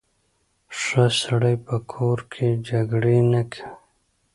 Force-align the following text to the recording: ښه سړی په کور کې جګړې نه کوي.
ښه 0.79 1.05
سړی 1.21 1.55
په 1.65 1.75
کور 1.91 2.17
کې 2.33 2.47
جګړې 2.69 3.17
نه 3.33 3.41
کوي. 3.51 3.63